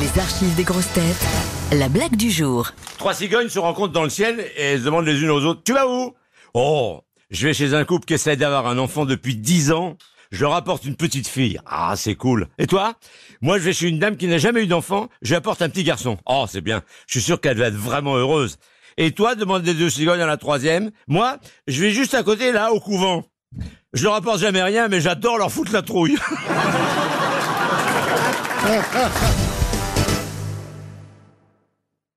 [0.00, 1.24] Les archives des grosses têtes.
[1.70, 2.72] La blague du jour.
[2.98, 5.62] Trois cigognes se rencontrent dans le ciel et elles se demandent les unes aux autres
[5.62, 6.12] Tu vas où?
[6.52, 9.96] Oh, je vais chez un couple qui essaie d'avoir un enfant depuis dix ans.
[10.32, 11.60] Je leur apporte une petite fille.
[11.64, 12.48] Ah, c'est cool.
[12.58, 12.94] Et toi?
[13.40, 15.08] Moi, je vais chez une dame qui n'a jamais eu d'enfant.
[15.22, 16.18] Je lui apporte un petit garçon.
[16.26, 16.82] Oh, c'est bien.
[17.06, 18.58] Je suis sûr qu'elle va être vraiment heureuse.
[18.96, 20.90] Et toi, demande les deux cigognes à la troisième.
[21.06, 21.38] Moi,
[21.68, 23.22] je vais juste à côté, là, au couvent.
[23.92, 26.18] Je leur apporte jamais rien, mais j'adore leur foutre la trouille.